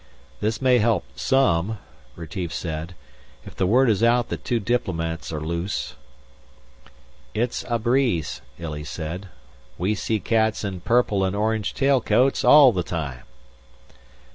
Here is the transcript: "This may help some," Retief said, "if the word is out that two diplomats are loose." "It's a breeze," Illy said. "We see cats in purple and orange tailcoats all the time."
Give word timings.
"This 0.39 0.63
may 0.63 0.79
help 0.79 1.03
some," 1.15 1.77
Retief 2.15 2.51
said, 2.51 2.95
"if 3.45 3.55
the 3.55 3.67
word 3.67 3.87
is 3.87 4.01
out 4.01 4.29
that 4.29 4.43
two 4.43 4.59
diplomats 4.59 5.31
are 5.31 5.39
loose." 5.39 5.93
"It's 7.35 7.63
a 7.69 7.77
breeze," 7.77 8.41
Illy 8.57 8.83
said. 8.83 9.27
"We 9.77 9.93
see 9.93 10.19
cats 10.19 10.63
in 10.63 10.81
purple 10.81 11.23
and 11.23 11.35
orange 11.35 11.75
tailcoats 11.75 12.43
all 12.43 12.71
the 12.71 12.81
time." 12.81 13.25